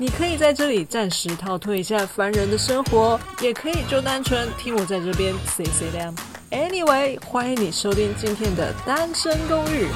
[0.00, 6.14] 你可以在这里暂时逃脱一下凡人的生活，也可以就单纯听我在这边 say say 亮。
[6.52, 9.88] Anyway，欢迎你收听今天的单身公寓。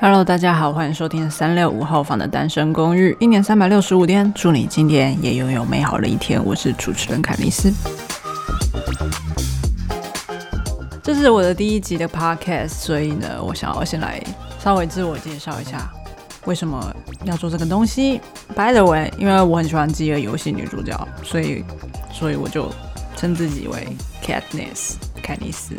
[0.00, 6.40] Hello，大家好，欢迎收听三六五号房的单身公寓，一年三百六十五天，祝你今天也拥有美好的一天。
[6.44, 7.72] 我是主持人凯尼斯。
[11.06, 14.20] 这是我的第一集的 podcast，所以呢，我想要先来
[14.58, 15.88] 稍微自我介绍一下，
[16.46, 16.92] 为什么
[17.24, 18.20] 要做这个东西。
[18.56, 21.64] By the way，因为我很喜欢饥饿游戏女主角，所以，
[22.12, 22.68] 所以我就
[23.16, 23.86] 称自己为
[24.20, 25.76] Katniss 凯尼斯。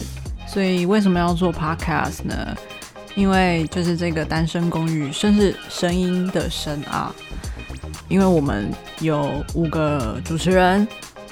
[0.47, 2.55] 所以为什么要做 podcast 呢？
[3.13, 7.13] 因为就是这个单身公寓，甚是声音的声啊，
[8.07, 10.87] 因为我们有五个主持人。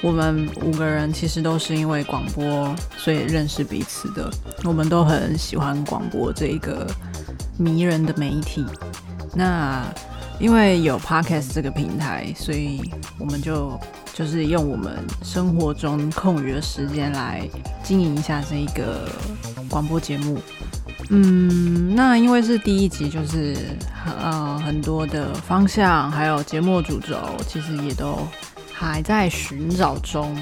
[0.06, 4.30] 我们五个人其实都是因为广播，所以认识彼此的。
[4.64, 6.86] 我们都很喜欢广播这一个
[7.58, 8.64] 迷人的媒体。
[9.34, 9.84] 那
[10.40, 12.84] 因为有 Podcast 这个平台，所以
[13.18, 13.80] 我们就
[14.14, 17.42] 就是用我们生活中空余的时间来
[17.82, 19.10] 经营一下这一个
[19.68, 20.38] 广播节目。
[21.10, 23.56] 嗯，那因为是第一集，就是
[24.22, 27.18] 呃很多的方向，还有节目主轴，
[27.48, 28.20] 其实也都。
[28.78, 30.38] 还在寻找中。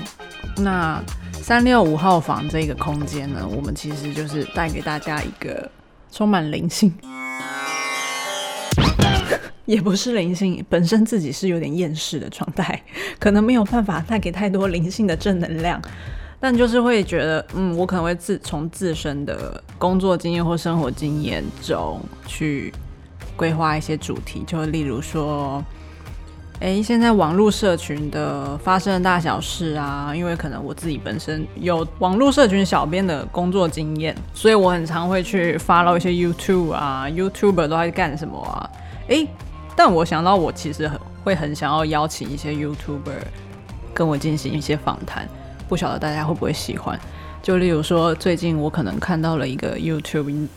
[0.58, 1.00] 那
[1.34, 5.70] 三六五号房这个空间呢，我们其实就是带给大家一个
[6.12, 6.92] 充满灵性，
[9.66, 12.82] 也不是灵性，本身自己是有点厌世的状态，
[13.20, 15.80] 可能没有办法带给太多灵性的正能量，
[16.40, 22.74] 但就是会觉得，嗯，我可能会自从自身的工作经验或生活经验中去
[23.36, 25.64] 规划一些主题，就例如说。
[26.60, 38.70] 诶，现在网络社群的发生的大小事啊，因为可能我自己本身有网络社群小编的工作经验，所以我很常会去 follow 一些 YouTube 啊，YouTuber 都在干什么啊？
[39.08, 39.28] 诶，
[39.76, 43.20] 但我想到我其实很会很想要邀请一些 YouTuber
[43.94, 45.28] 跟我进行一些访谈，
[45.68, 46.98] 不晓得大家会不会喜欢？
[47.42, 50.48] 就例如说，最近我可能看到了一个 YouTube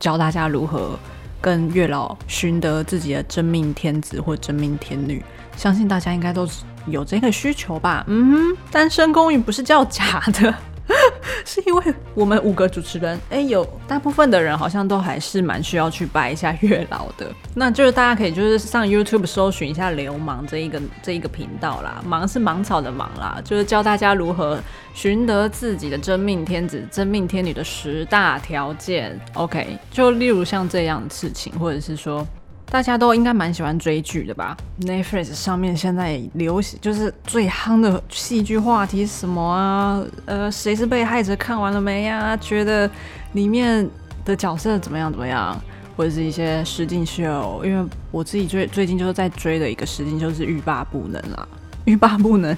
[0.00, 0.98] 教大家如何
[1.42, 5.22] 跟月老寻得自己的真命天子或真命天女。
[5.56, 6.48] 相信大家应该都
[6.86, 8.04] 有这个需求吧？
[8.06, 10.54] 嗯，单身公寓不是叫假的，
[11.44, 17.30] 是因为我们五个主持人，哎，有大部分的人好像都还是蛮需要去拜一下月老的。
[17.54, 24.60] 那就是大家可以就是上 YouTube 搜寻一下“流氓”这一个这一个频道啦，“芒”是芒草的“芒”啦，就是教大家如何
[24.94, 29.18] 寻得自己的真命天子、真命天女的十大条件。
[29.34, 32.26] OK，就例如像这样的事情，或者是说。
[32.72, 40.02] 大家都应该蛮喜欢追剧的吧？Netflix 上面现在流行就是最夯的戏剧话题什么啊？
[40.24, 41.36] 呃，谁是被害者？
[41.36, 42.36] 看完了没呀、啊？
[42.38, 42.90] 觉得
[43.34, 43.86] 里面
[44.24, 45.12] 的角色怎么样？
[45.12, 45.54] 怎么样？
[45.98, 47.60] 或者是一些实境秀？
[47.62, 51.46] 因为我自己最最近就是在追的一个实境秀是《欲罢不能》啦，
[51.84, 52.54] 《欲罢不能》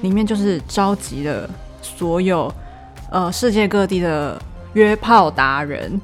[0.00, 1.46] 里面就是召集了
[1.82, 2.50] 所有
[3.10, 4.40] 呃世界各地的
[4.72, 6.00] 约炮达人。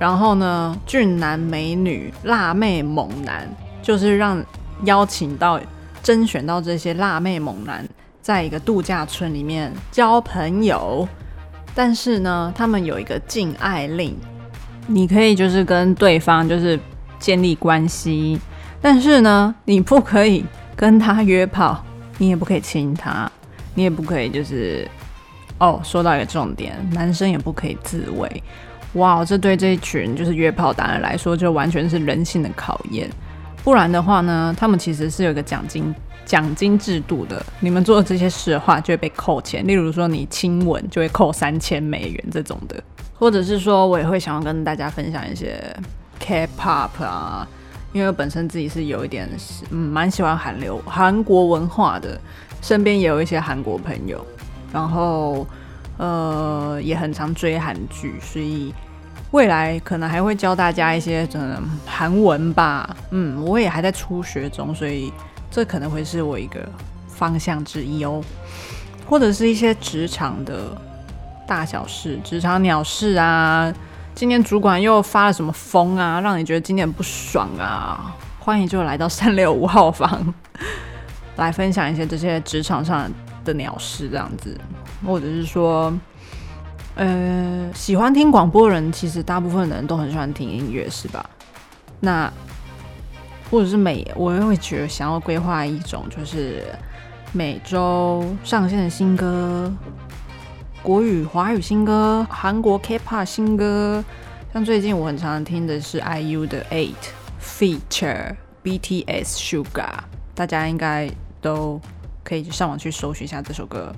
[0.00, 3.46] 然后呢，俊男美女、辣妹猛男，
[3.82, 4.42] 就是让
[4.84, 5.60] 邀请到、
[6.02, 7.86] 甄选到这些辣妹猛男，
[8.22, 11.06] 在一个度假村里面交朋友。
[11.74, 14.16] 但是呢，他们有一个禁爱令，
[14.86, 16.80] 你可以就是跟对方就是
[17.18, 18.40] 建立关系，
[18.80, 20.42] 但是呢，你不可以
[20.74, 21.84] 跟他约炮，
[22.16, 23.30] 你也不可以亲他，
[23.74, 24.88] 你也不可以就是
[25.58, 28.42] 哦，说到一个重点，男生也不可以自慰。
[28.94, 33.08] 哇，这对这一群就是约炮达人来说，就完全是人性的考验。
[33.62, 35.94] 不然的话呢，他们其实是有一个奖金
[36.26, 37.40] 奖金制度的。
[37.60, 39.64] 你们做这些事的话，就会被扣钱。
[39.64, 42.82] 例如说，你亲吻就会扣三千美元这种的，
[43.16, 45.62] 或者是说我也会想要跟大家分享一些
[46.18, 47.46] K-pop 啊，
[47.92, 49.28] 因为我本身自己是有一点
[49.70, 52.20] 嗯蛮喜欢韩流韩国文化的，
[52.60, 54.26] 身边也有一些韩国朋友，
[54.72, 55.46] 然后。
[56.02, 58.72] 呃，也很常追韩剧，所以
[59.30, 62.96] 未来可能还会教大家一些嗯韩文吧。
[63.10, 65.12] 嗯，我也还在初学中，所以
[65.50, 66.60] 这可能会是我一个
[67.08, 68.22] 方向之一哦。
[69.06, 70.76] 或者是一些职场的
[71.46, 73.72] 大小事、职场鸟事啊，
[74.14, 78.14] 今天主管又发了什么疯啊，让你觉得今天不爽啊？
[78.38, 80.34] 欢迎就来到三六五号房，
[81.36, 83.10] 来分享一些这些职场上
[83.44, 84.56] 的鸟事这样子，
[85.06, 85.92] 或者是说，
[86.96, 91.28] 呃，喜欢听广播的人，其实大部分人都很喜欢听音乐，是吧？
[92.00, 92.32] 那
[93.50, 96.64] 或者是每，我也会觉得想要规划一种，就是
[97.32, 99.72] 每周上线的新歌，
[100.82, 104.04] 国语、华语新歌，韩国 K-pop 新歌，
[104.52, 106.94] 像最近我很常听的是 IU 的 Eight。
[107.42, 109.90] Feature BTS Sugar
[110.34, 111.10] 大家应该
[111.40, 111.80] 都
[112.22, 113.90] 可以上网去搜寻一下这首歌，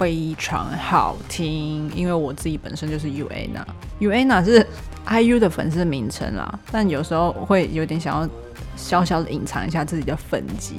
[0.00, 1.94] 非常好听。
[1.94, 3.66] 因为我自己本身就是 U A N
[3.98, 4.66] U A N 是
[5.06, 8.28] IU 的粉丝名称啦，但有时候会有点想要
[8.76, 10.76] 小小的隐藏一下自己的粉籍。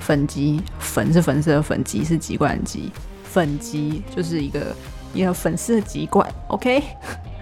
[0.00, 2.90] 粉籍，粉是粉丝的粉，籍是籍贯籍，
[3.22, 4.74] 粉籍就是一个
[5.14, 6.28] 一个粉丝的籍贯。
[6.48, 6.82] OK，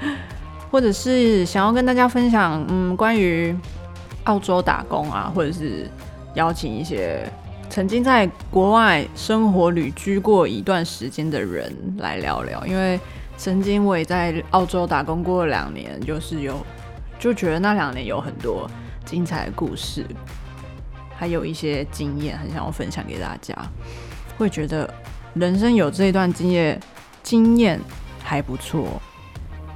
[0.70, 3.56] 或者是想要跟大家分享，嗯，关于。
[4.24, 5.86] 澳洲打工啊，或者是
[6.32, 7.30] 邀请一些
[7.74, 12.64] 曾经在国外生活旅居过一段时间的人来聊聊。
[12.68, 13.00] 因为
[13.36, 16.64] 曾经我也在澳洲打工过两年，就是有
[17.18, 18.70] 就觉得那两年有很多
[19.04, 20.06] 精彩的故事，
[21.16, 23.52] 还有一些经验，很想要分享给大家。
[24.38, 24.88] 会觉得
[25.34, 26.78] 人生有这一段经验，
[27.24, 27.80] 经验
[28.22, 28.86] 还不错，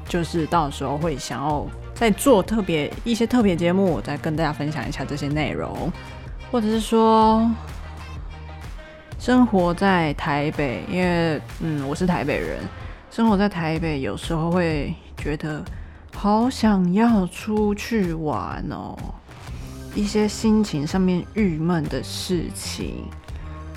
[0.08, 1.66] 就是到时候会想要。
[1.96, 5.92] 再做特别一些特别节目，我再跟大家分享一下这些内容，
[6.48, 7.44] 或者是说
[9.18, 12.60] 生活在台北，因为嗯我是台北人，
[13.10, 15.60] 生活在台北有时候会觉得
[16.14, 18.96] 好想要出去玩哦，
[19.92, 23.06] 一些心情上面郁闷的事情，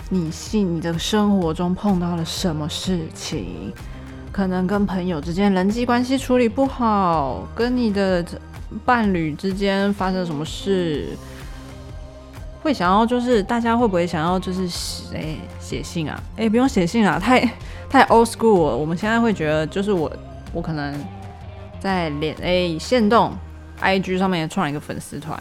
[0.10, 3.74] 你信你的生活中碰到了什么事情？
[4.32, 8.24] 可能跟朋友之间人际关系处理不好，跟你的
[8.86, 11.08] 伴侣之间发生什么事，
[12.62, 16.22] 会想要就是大家会不会想要就是写写信啊？
[16.38, 17.40] 哎、不用写信啊，太
[17.90, 18.78] 太 old school 了。
[18.78, 20.12] 我们现在会觉得就是我
[20.54, 20.94] 我可能
[21.80, 23.34] 在脸哎线动
[23.82, 25.38] IG 上面创了一个粉丝团，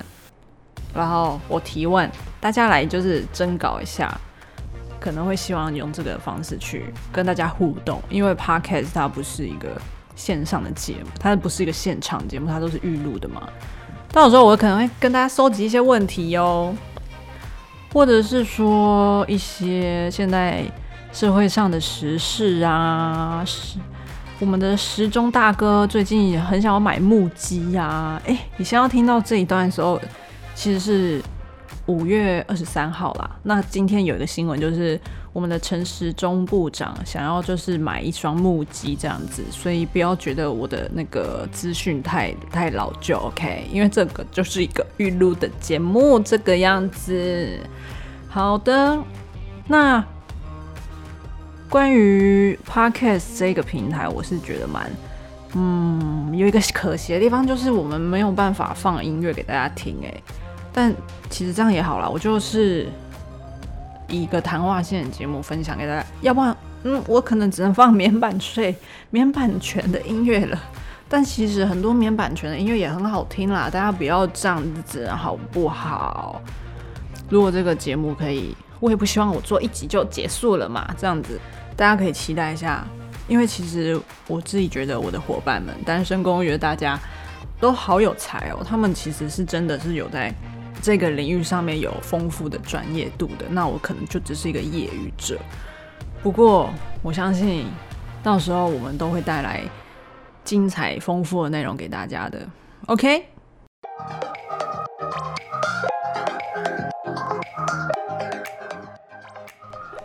[0.95, 4.19] 然后我提问大家来就是征稿一下。
[4.99, 9.81] 可能会希望用这个方式去跟大家互动，因为 Podcast 它不是一个
[10.15, 13.49] 线上的节目，它不是一个现场节目，它都是预录的嘛。
[14.13, 16.75] 到时候我可能会跟大家收集一些问题哟，
[17.93, 20.65] 或者是说一些现在
[21.13, 23.79] 社会上的时事啊，是
[24.39, 28.21] 我们的时钟大哥最近很想要买木屐呀。
[28.27, 30.01] 哎，你先要听到这一段的时候，
[30.55, 31.23] 其实是。
[31.87, 35.01] 五月二十三号啦，那今天有一个新闻，就是
[35.33, 43.65] 我们的陈时中部长想要就是买一双木屐这样子，所以不要觉得我的那个资讯太太老旧，OK？
[43.73, 47.59] 因为这个就是一个预录的节目，这个样子。
[48.29, 48.99] 好的，
[49.69, 50.05] 那
[51.69, 54.91] 关于 Podcast 这个平台，我是觉得蛮，
[55.55, 60.23] 嗯，有一个可惜的地方，就是我们没有办法放音乐给大家听，欸，诶。
[60.73, 60.95] 但
[61.29, 62.89] 其实这样也好啦，我就是
[64.11, 68.75] 一个谈话性的节目分享给大家，要不然，嗯，我可能只能放免版税、
[69.11, 70.61] 免版权的音乐了。
[71.09, 76.41] 但其实很多免版权的音乐也很好听啦，大家不要这样子，好不好？
[77.29, 81.41] 如果这个节目可以，我也不希望我做一集就结束了嘛，这样子
[81.77, 82.85] 大家可以期待一下。
[83.27, 86.99] 因为其实我自己觉得我的伙伴们，单身公寓的大家
[87.61, 90.35] 都好有才哦，他们其实是真的是有在。
[90.83, 95.39] 这个领域上面有丰富的专业度的，那我可能就只是一个业余者。
[96.23, 96.71] 不过
[97.03, 97.67] 我相信，
[98.23, 99.63] 到时候我们都会带来
[100.45, 102.47] 精彩丰富的内容给大家的。
[102.87, 103.25] OK？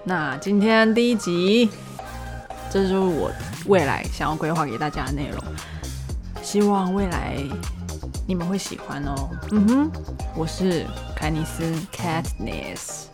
[0.04, 1.70] 那今天第一集，
[2.70, 3.32] 这就是我
[3.66, 5.42] 未来想要规划给大家的内容。
[6.44, 7.38] 希望未来。
[8.28, 9.92] 你们会喜欢哦，嗯哼，
[10.36, 13.06] 我是凯尼斯 Katniss，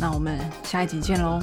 [0.00, 1.40] 那我们下一集见喽。